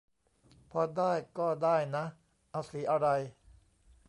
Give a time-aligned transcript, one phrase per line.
[0.71, 2.05] พอได้ก็ด้ายนะ
[2.51, 3.07] เอาสีอะไร